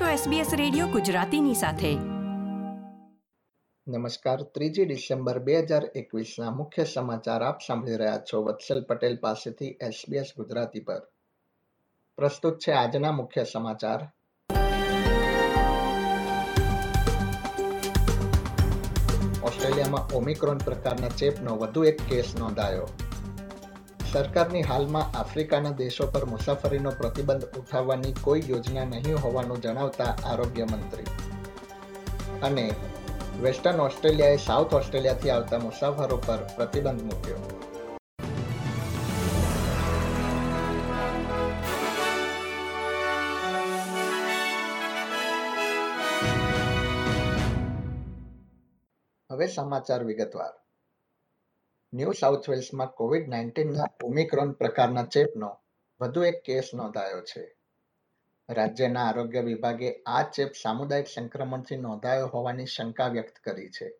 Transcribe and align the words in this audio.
છો 0.00 0.30
SBS 0.30 0.56
radio 0.56 0.86
ગુજરાતીની 0.86 1.54
સાથે. 1.54 1.94
નમસ્કાર. 3.88 4.42
ત્રીજી 4.42 4.84
ડિસેમ્બર 4.84 5.38
બે 5.38 5.58
હજાર 5.58 5.84
એકવીસના 5.84 6.50
મુખ્ય 6.50 6.84
સમાચાર 6.84 7.42
આપ 7.42 7.58
સાંભળી 7.66 7.96
રહ્યા 7.96 8.18
છો 8.18 8.42
વત્સલ 8.42 8.82
પટેલ 8.82 9.16
પાસેથી 9.16 9.66
SBS 9.66 10.24
ગુજરાતી 10.36 10.80
પર. 10.80 11.00
પ્રસ્તુત 12.16 12.58
છે 12.58 12.72
આજના 12.72 13.12
મુખ્ય 13.12 13.44
સમાચાર. 13.44 14.00
ઓસ્ટ્રેલિયામાં 19.42 20.16
ઓમિક્રોન 20.16 20.58
પ્રકારના 20.58 21.08
ચેપનો 21.08 21.56
વધુ 21.56 21.84
એક 21.84 22.00
કેસ 22.00 22.34
નોંધાયો. 22.38 22.88
સરકારની 24.14 24.62
હાલમાં 24.62 25.18
આફ્રિકાના 25.18 25.70
દેશો 25.70 26.06
પર 26.06 26.24
મુસાફરીનો 26.24 26.90
પ્રતિબંધ 26.90 27.44
ઉઠાવવાની 27.44 28.14
કોઈ 28.20 28.42
યોજના 28.48 28.84
નહીં 28.84 29.22
હોવાનું 29.22 29.60
જણાવતા 29.60 30.04
આરોગ્ય 30.04 30.64
મંત્રી. 30.64 31.04
અને 32.42 32.74
વેસ્ટર્ન 33.42 33.80
ઓસ્ટ્રેલિયાએ 33.80 34.36
સાઉથ 34.36 34.74
ઓસ્ટ્રેલિયાથી 34.74 35.30
આવતા 35.30 35.58
મુસાફરો 35.58 36.16
પર 36.26 36.36
પ્રતિબંધ 36.56 37.02
મૂક્યો. 37.02 37.36
હવે 49.32 49.46
સમાચાર 49.46 50.04
વિગતવાર. 50.04 50.63
ન્યૂ 51.94 52.12
સાઉથ 52.12 52.50
વેલ્સમાં 52.50 52.86
કોવિડ 52.86 53.28
નાઇન્ટીનના 53.28 53.84
ઓમિક્રોન 54.04 54.52
પ્રકારના 54.52 55.04
ચેપનો 55.04 55.60
વધુ 56.00 56.22
એક 56.22 56.42
કેસ 56.42 56.70
નોંધાયો 56.74 57.20
છે. 57.20 57.56
રાજ્યના 58.50 59.04
આરોગ્ય 59.04 59.40
વિભાગે 59.40 60.02
આ 60.06 60.22
ચેપ 60.22 60.52
સામુદાયિક 60.62 61.06
સંક્રમણથી 61.06 61.76
નોંધાયો 61.76 62.26
હોવાની 62.26 62.66
શંકા 62.66 63.08
વ્યક્ત 63.08 63.34
કરી 63.44 63.70
છે. 63.70 63.98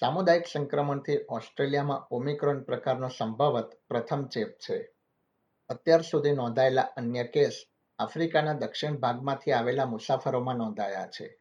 સામુદાયિક 0.00 0.46
સંક્રમણથી 0.46 1.18
ઓસ્ટ્રેલિયામાં 1.28 2.06
ઓમિક્રોન 2.10 2.62
પ્રકારનો 2.62 3.08
સંભવત 3.08 3.72
પ્રથમ 3.88 4.24
ચેપ 4.24 4.48
છે. 4.48 4.94
અત્યાર 5.68 6.02
સુધી 6.02 6.32
નોંધાયેલા 6.32 6.82
અન્ય 6.82 7.24
કેસ 7.24 7.64
આફ્રિકાના 7.98 8.52
દક્ષિણ 8.52 8.92
ભાગમાંથી 8.92 9.52
આવેલા 9.52 9.84
મુસાફરોમાં 9.84 10.56
નોંધાયા 10.56 11.06
છે. 11.06 11.40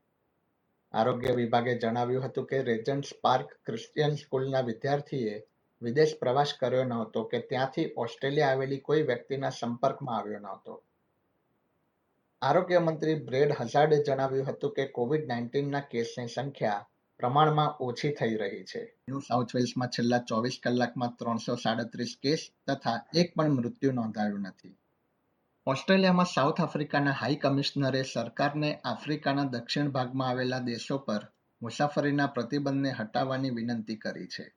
આરોગ્ય 0.91 1.31
વિભાગે 1.31 1.77
જણાવ્યું 1.77 2.25
હતું 2.25 2.45
કે 2.45 2.63
રેજન્ટ 2.63 3.03
પાર્ક 3.21 3.53
ક્રિશ્ચિયન 3.65 4.15
સ્કૂલના 4.15 4.61
વિદ્યાર્થીએ 4.61 5.47
વિદેશ 5.81 6.17
પ્રવાસ 6.19 6.53
કર્યો 6.59 6.83
નહોતો 6.83 7.23
કે 7.23 7.39
ત્યાંથી 7.39 7.93
ઓસ્ટ્રેલિયા 7.97 8.49
આવેલી 8.49 8.77
કોઈ 8.77 9.01
વ્યક્તિના 9.01 9.49
સંપર્કમાં 9.49 10.17
આવ્યો 10.17 10.39
નહોતો. 10.39 10.83
આરોગ્ય 12.41 12.79
મંત્રી 12.79 13.15
બ્રેડ 13.15 13.55
હઝાર્ડે 13.59 14.03
જણાવ્યું 14.03 14.47
હતું 14.47 14.73
કે 14.73 14.87
કોવિડ 14.87 15.27
નાઇન્ટીનના 15.27 15.79
કેસની 15.79 16.27
સંખ્યા 16.27 16.87
પ્રમાણમાં 17.19 17.75
ઓછી 17.79 18.11
થઈ 18.11 18.35
રહી 18.35 18.63
છે. 18.63 18.95
ન્યૂ 19.09 19.19
સાઉથ 19.19 19.55
વેલ્સમાં 19.55 19.89
છેલ્લા 19.89 20.17
ચોવીસ 20.17 20.59
કલાકમાં 20.63 21.15
ત્રણસો 21.15 21.55
સાડત્રીસ 21.55 22.17
કેસ 22.23 22.51
તથા 22.67 23.05
એક 23.15 23.35
પણ 23.35 23.49
મૃત્યુ 23.49 23.91
નોંધાયું 23.91 24.39
નથી. 24.41 24.77
ઓસ્ટ્રેલિયામાં 25.67 26.25
સાઉથ 26.25 26.61
આફ્રિકાના 26.61 27.11
હાઈ 27.11 27.35
કમિશનરે 27.35 28.03
સરકારને 28.03 28.79
આફ્રિકાના 28.85 29.43
દક્ષિણ 29.43 29.89
ભાગમાં 29.89 30.29
આવેલા 30.29 30.59
દેશો 30.59 30.97
પર 30.97 31.27
મુસાફરીના 31.61 32.27
પ્રતિબંધને 32.27 32.91
હટાવવાની 32.91 33.49
વિનંતી 33.49 33.95
કરી 33.95 34.27
છે. 34.27 34.56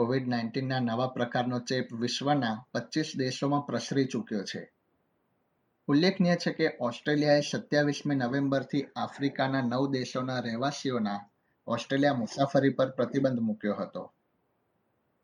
કોવિડ 0.00 0.28
નાઇન્ટીનના 0.28 0.80
નવા 0.80 1.06
પ્રકારનો 1.06 1.58
ચેપ 1.58 1.92
વિશ્વના 1.92 2.66
પચીસ 2.74 3.12
દેશોમાં 3.16 3.66
પ્રસરી 3.66 4.04
ચૂક્યો 4.04 4.44
છે. 4.44 4.72
ઉલ્લેખનીય 5.86 6.36
છે 6.36 6.52
કે 6.52 6.76
ઓસ્ટ્રેલિયાએ 6.80 7.40
સત્યાવીસમી 7.40 8.14
નવેમ્બરથી 8.14 8.86
આફ્રિકાના 8.96 9.60
નવ 9.60 9.90
દેશોના 9.90 10.40
રહેવાસીઓના 10.40 11.30
ઓસ્ટ્રેલિયા 11.66 12.14
મુસાફરી 12.14 12.68
પર 12.68 12.90
પ્રતિબંધ 12.90 13.40
મૂક્યો 13.40 13.74
હતો. 13.74 14.12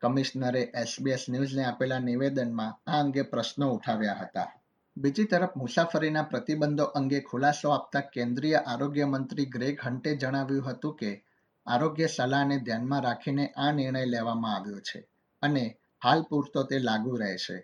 કમિશનરે 0.00 0.60
એસબીએસ 0.60 1.26
ન્યૂઝને 1.28 1.64
આપેલા 1.64 1.98
નિવેદનમાં 1.98 2.90
આ 2.90 3.00
અંગે 3.00 3.22
પ્રશ્નો 3.22 3.72
ઉઠાવ્યા 3.72 4.14
હતા. 4.20 4.52
બીજી 4.96 5.24
તરફ, 5.24 5.56
મુસાફરીના 5.56 6.22
પ્રતિબંધો 6.22 6.84
અંગે 6.84 7.20
ખુલાસો 7.20 7.70
આપતા 7.70 8.00
કેન્દ્રીય 8.00 8.54
આરોગ્ય 8.54 9.04
મંત્રી 9.04 9.46
ગ્રેગ 9.46 9.78
હન્ટે 9.84 10.16
જણાવ્યું 10.16 10.70
હતું 10.70 10.96
કે 10.96 11.25
આરોગ્ય 11.66 12.06
સલાહને 12.06 12.58
ધ્યાનમાં 12.58 13.02
રાખીને 13.02 13.46
આ 13.46 13.72
નિર્ણય 13.72 14.04
લેવામાં 14.04 14.56
આવ્યો 14.56 14.80
છે 14.80 15.08
અને 15.42 15.78
હાલ 16.04 16.22
પૂરતો 16.22 16.62
તે 16.62 16.78
લાગુ 16.78 17.16
રહેશે. 17.16 17.58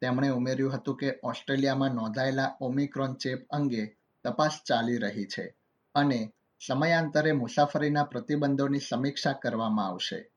તેમણે 0.00 0.28
ઉમેર્યું 0.28 0.74
હતું 0.74 0.96
કે 0.96 1.18
ઓસ્ટ્રેલિયામાં 1.22 1.94
નોંધાયેલા 1.94 2.56
ઓમિક્રોન 2.60 3.14
ચેપ 3.14 3.46
અંગે 3.50 3.96
તપાસ 4.24 4.60
ચાલી 4.66 4.96
રહી 4.96 5.24
છે 5.24 5.54
અને 5.94 6.32
સમયાંતરે 6.66 7.32
મુસાફરીના 7.32 8.04
પ્રતિબંધોની 8.04 8.78
સમીક્ષા 8.78 9.32
કરવામાં 9.32 9.86
આવશે. 9.86 10.30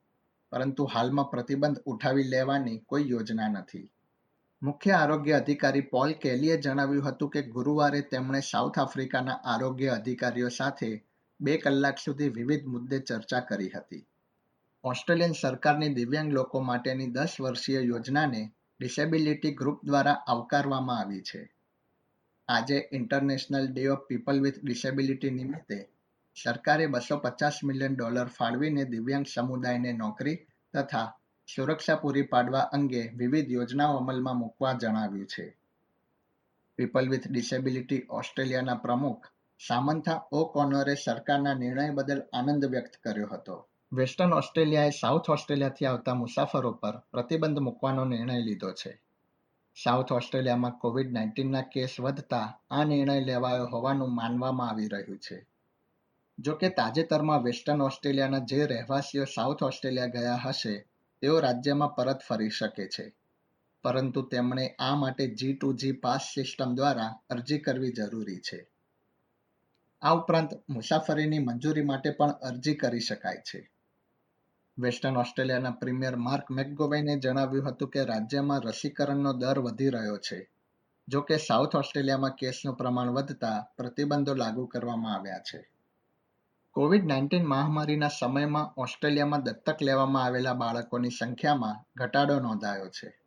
પરંતુ 0.50 0.84
હાલમાં 0.84 1.30
પ્રતિબંધ 1.30 1.78
ઉઠાવી 1.86 2.22
લેવાની 2.22 2.78
કોઈ 2.78 3.10
યોજના 3.10 3.48
નથી. 3.48 3.90
મુખ્ય 4.62 4.90
આરોગ્ય 4.90 5.32
અધિકારી 5.32 5.80
પોલ 5.80 6.12
કેલીએ 6.12 6.56
જણાવ્યું 6.56 7.08
હતું 7.08 7.30
કે 7.30 7.42
ગુરુવારે 7.42 8.00
તેમણે 8.00 8.40
સાઉથ 8.40 8.78
આફ્રિકાના 8.78 9.32
આરોગ્ય 9.32 9.88
અધિકારીઓ 9.88 10.48
સાથે 10.48 11.09
બે 11.40 11.56
કલાક 11.56 11.98
સુધી 11.98 12.28
વિવિધ 12.28 12.66
મુદ્દે 12.66 12.98
ચર્ચા 12.98 13.40
કરી 13.40 13.70
હતી. 13.70 14.06
ઓસ્ટ્રેલિયન 14.84 15.32
સરકારની 15.32 15.94
દિવ્યાંગ 15.94 16.32
લોકો 16.32 16.60
માટેની 16.60 17.06
દસ 17.06 17.36
વર્ષીય 17.40 17.80
યોજનાને 17.80 18.52
ડિસેબિલિટી 18.80 19.54
ગ્રુપ 19.54 19.84
દ્વારા 19.84 20.12
આવકારવામાં 20.12 20.98
આવી 20.98 21.20
છે. 21.20 21.54
આજે 22.48 22.88
International 22.92 23.68
Day 23.72 23.88
of 23.88 23.98
People 23.98 24.40
with 24.40 24.54
Disability 24.62 25.30
નિમિત્તે 25.30 25.88
સરકારે 26.44 26.86
બસો 26.86 27.16
પચાસ 27.16 27.60
મિલિયન 27.64 27.94
ડોલર 27.94 28.26
ફાળવીને 28.26 28.84
દિવ્યાંગ 28.84 29.26
સમુદાયને 29.34 29.92
નોકરી 29.92 30.38
તથા 30.74 31.18
સુરક્ષા 31.56 31.96
પૂરી 31.96 32.22
પાડવા 32.22 32.60
અંગે 32.60 33.08
વિવિધ 33.08 33.50
યોજનાઓ 33.50 33.96
અમલમાં 33.96 34.36
મૂકવા 34.36 34.72
જણાવ્યું 34.72 35.26
છે. 35.26 35.56
પીપલ 36.76 37.08
વિથ 37.08 37.28
ડિસેબિલિટી 37.28 38.06
ઓસ્ટ્રેલિયાના 38.10 38.74
પ્રમુખ 38.74 39.26
સામંથા 39.68 40.28
ઓ 40.32 40.44
કોનરે 40.44 40.94
સરકારના 40.94 41.54
નિર્ણય 41.54 41.90
બદલ 41.90 42.22
આનંદ 42.32 42.64
વ્યક્ત 42.64 42.96
કર્યો 42.96 43.26
હતો. 43.26 43.66
વેસ્ટર્ન 43.92 44.32
ઓસ્ટ્રેલિયાએ 44.32 44.90
સાઉથ 44.90 45.30
ઓસ્ટ્રેલિયાથી 45.30 45.86
આવતા 45.86 46.14
મુસાફરો 46.14 46.72
પર 46.72 46.98
પ્રતિબંધ 46.98 47.58
મૂકવાનો 47.58 48.04
નિર્ણય 48.04 48.40
લીધો 48.40 48.72
છે. 48.72 49.02
સાઉથ 49.84 50.12
ઓસ્ટ્રેલિયામાં 50.12 50.70
કોવિડ 50.70 51.12
નાઇન્ટીનના 51.12 51.60
કેસ 51.60 51.96
વધતા 52.00 52.60
આ 52.70 52.84
નિર્ણય 52.84 53.20
લેવાયો 53.20 53.66
હોવાનું 53.66 54.14
માનવામાં 54.14 54.70
આવી 54.70 54.88
રહ્યું 54.88 55.18
છે. 55.18 55.46
જો 56.38 56.54
કે 56.54 56.68
તાજેતરમાં 56.68 57.42
વેસ્ટર્ન 57.42 57.82
ઓસ્ટ્રેલિયાના 57.82 58.38
જે 58.38 58.66
રહેવાસીઓ 58.66 59.24
સાઉથ 59.24 59.62
ઓસ્ટ્રેલિયા 59.62 60.06
ગયા 60.06 60.36
હશે, 60.44 60.88
તેઓ 61.20 61.40
રાજ્યમાં 61.40 61.94
પરત 61.94 62.20
ફરી 62.28 62.50
શકે 62.50 62.88
છે. 62.88 63.14
પરંતુ 63.82 64.22
તેમણે 64.22 64.76
આ 64.78 64.94
માટે 64.94 65.34
G 65.34 65.54
to 65.54 65.72
G 65.72 65.92
pass 65.92 66.20
system 66.20 66.74
દ્વારા 66.74 67.20
અરજી 67.30 67.58
કરવી 67.58 67.92
જરૂરી 67.92 68.36
છે. 68.36 68.70
આ 70.02 70.14
ઉપરાંત 70.14 70.50
મુસાફરીની 70.68 71.38
મંજૂરી 71.38 71.84
માટે 71.84 72.10
પણ 72.10 72.30
અરજી 72.30 72.74
કરી 72.74 73.00
શકાય 73.00 73.36
છે. 73.36 73.70
વેસ્ટર્ન 74.78 75.16
ઓસ્ટ્રેલિયાના 75.16 75.70
પ્રીમિયર 75.70 76.16
માર્ક 76.16 76.50
મેકગોવેને 76.50 77.18
જણાવ્યું 77.18 77.68
હતું 77.68 77.90
કે 77.90 78.04
રાજ્યમાં 78.04 78.60
રસીકરણનો 78.60 79.32
દર 79.32 79.58
વધી 79.58 79.88
રહ્યો 79.88 80.16
છે. 80.16 80.50
જો 81.08 81.20
કે 81.20 81.36
સાઉથ 81.36 81.76
ઓસ્ટ્રેલિયામાં 81.76 82.34
કેસનું 82.34 82.76
પ્રમાણ 82.76 83.08
વધતા 83.08 83.66
પ્રતિબંધો 83.76 84.34
લાગુ 84.34 84.66
કરવામાં 84.66 85.14
આવ્યા 85.14 85.38
છે. 85.38 85.70
કોવિડ 86.70 87.06
નાઇન્ટીન 87.06 87.46
મહામારીના 87.46 88.08
સમયમાં 88.08 88.74
ઓસ્ટ્રેલિયામાં 88.76 89.42
દત્તક 89.42 89.82
લેવામાં 89.82 90.24
આવેલા 90.24 90.52
બાળકોની 90.52 91.10
સંખ્યામાં 91.10 91.84
ઘટાડો 91.96 92.40
નોંધાયો 92.40 92.88
છે. 92.88 93.20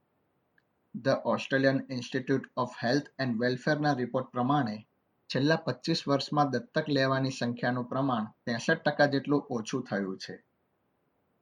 The 0.95 1.07
Australian 1.07 1.81
Institute 1.89 2.41
of 2.57 2.69
Health 2.83 3.03
and 3.19 3.41
વેલફેરના 3.41 3.93
report 3.93 4.27
પ્રમાણે 4.27 4.87
છેલ્લા 5.35 5.57
પચીસ 5.57 6.07
વર્ષમાં 6.07 6.51
દત્તક 6.51 6.87
લેવાની 6.87 7.31
સંખ્યાનું 7.31 7.85
પ્રમાણ 7.85 8.25
ત્રેસઠ 8.43 8.81
ટકા 8.83 9.05
જેટલું 9.05 9.45
ઓછું 9.49 9.83
થયું 9.83 10.17
છે. 10.17 10.43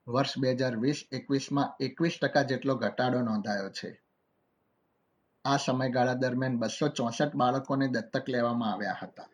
વર્ષ 0.07 0.39
બે 0.39 0.55
હજાર 0.55 0.79
વીસ 0.81 1.07
એકવીસમાં 1.11 1.73
એકવીસ 1.79 2.19
ટકા 2.19 2.43
જેટલો 2.43 2.75
ઘટાડો 2.75 3.21
નોંધાયો 3.21 3.69
છે. 3.69 4.01
આ 5.45 5.57
સમયગાળા 5.57 6.13
દરમિયાન 6.13 6.59
બસો 6.59 6.87
ચોસઠ 6.89 7.35
બાળકોને 7.35 7.87
દત્તક 7.87 8.27
લેવામાં 8.27 8.73
આવ્યા 8.73 8.93
હતા. 8.93 9.29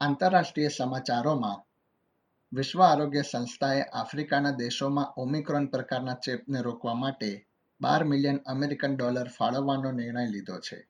આંતરરાષ્ટ્રીય 0.00 0.68
સમાચારોમાં 0.68 1.64
વિશ્વ 2.52 2.80
આરોગ્ય 2.80 3.22
સંસ્થાએ 3.22 3.82
આફ્રિકાના 3.92 4.50
દેશોમાં 4.50 5.12
ઓમિક્રોન 5.16 5.68
પ્રકારના 5.68 6.14
ચેપને 6.14 6.62
રોકવા 6.62 6.94
માટે 6.94 7.46
બાર 7.80 8.04
મિલિયન 8.04 8.40
અમેરિકન 8.46 8.96
ડોલર 8.96 9.28
ફાળવવાનો 9.28 9.92
નિર્ણય 9.92 10.30
લીધો 10.30 10.58
છે. 10.60 10.88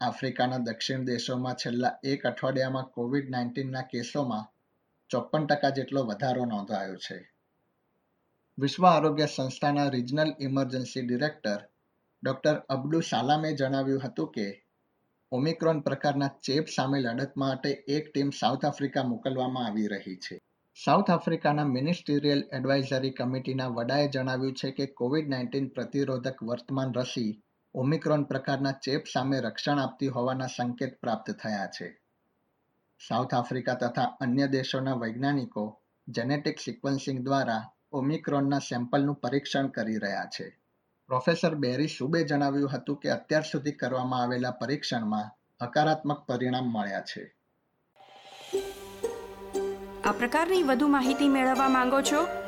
આફ્રિકાના 0.00 0.58
દક્ષિણ 0.58 1.04
દેશોમાં 1.04 1.54
છેલ્લા 1.54 1.98
એક 2.02 2.26
અઠવાડિયામાં 2.26 2.90
કોવિડ 2.90 3.30
નાઇન્ટીનના 3.30 3.82
કેસોમાં 3.82 4.44
ચોપન 5.10 5.46
ટકા 5.46 5.70
જેટલો 5.70 6.04
વધારો 6.04 6.44
નોંધાયો 6.44 6.96
છે. 6.96 7.18
વિશ્વ 8.58 8.84
આરોગ્ય 8.84 9.26
સંસ્થાના 9.26 9.88
regional 9.88 10.30
emergency 10.40 11.02
director 11.02 11.60
doctor 12.22 12.56
Abdu 12.68 13.00
સાલામે 13.00 13.50
જણાવ્યું 13.52 14.00
હતું 14.00 14.30
કે, 14.32 14.46
ઓમિક્રોન 15.32 15.80
પ્રકારના 15.80 16.28
ચેપ 16.42 16.66
સામે 16.66 17.00
લડત 17.00 17.36
માટે 17.36 17.70
એક 17.88 18.12
ટીમ 18.12 18.30
સાઉથ 18.30 18.64
આફ્રિકા 18.64 19.02
મોકલવામાં 19.02 19.66
આવી 19.66 19.88
રહી 19.88 20.16
છે. 20.16 20.40
સાઉથ 20.76 21.10
આફ્રિકાના 21.10 21.64
મિનિસ્ટીરિયલ 21.64 22.42
એડવાઇઝરી 22.52 23.10
કમિટીના 23.10 23.68
વડાએ 23.68 24.08
જણાવ્યું 24.08 24.54
છે 24.54 24.70
કે 24.70 24.86
કોવિડ 24.86 25.28
નાઇન્ટીન 25.28 25.68
પ્રતિરોધક 25.68 26.42
વર્તમાન 26.42 26.94
રસી 26.94 27.42
ઓમિક્રોન 27.78 28.24
પ્રકારના 28.24 28.72
ચેપ 28.72 29.04
સામે 29.12 29.40
રક્ષણ 29.40 29.78
આપતી 29.78 30.08
હોવાના 30.08 30.46
સંકેત 30.46 31.00
પ્રાપ્ત 31.00 31.30
થયા 31.30 31.66
છે. 31.66 32.00
સાઉથ 33.08 33.34
આફ્રિકા 33.34 33.74
તથા 33.74 34.02
અન્ય 34.02 34.46
દેશોના 34.46 34.94
વૈજ્ઞાનિકો 34.94 35.80
જેનેટિક 36.08 36.60
સિક્વન્સિંગ 36.60 37.24
દ્વારા 37.24 37.70
ઓમિક્રોનના 37.92 38.58
સેમ્પલનું 38.58 39.14
પરીક્ષણ 39.14 39.66
કરી 39.66 39.98
રહ્યા 39.98 40.24
છે. 40.24 40.58
પ્રોફેસર 41.06 41.54
બેરી 41.54 41.88
સુબે 41.88 42.24
જણાવ્યું 42.24 42.70
હતું 42.70 42.96
કે 42.96 43.10
અત્યાર 43.10 43.42
સુધી 43.42 43.72
કરવામાં 43.72 44.22
આવેલા 44.22 44.50
પરીક્ષણમાં 44.50 45.30
હકારાત્મક 45.64 46.26
પરિણામ 46.26 46.64
મળ્યા 46.64 47.00
છે. 47.00 47.34
આ 50.04 50.12
પ્રકારની 50.12 50.62
વધુ 50.62 50.88
માહિતી 50.88 51.28
મેળવવા 51.28 51.68
માંગો 51.68 52.00
છો? 52.00 52.47